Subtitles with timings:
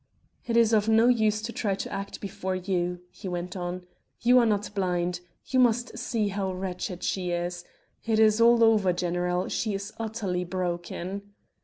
[0.47, 3.85] "It is of no use to try to act before you," he went on;
[4.21, 7.63] "you are not blind you must see how wretched she is
[8.03, 11.35] it is all over, general, she is utterly broken...."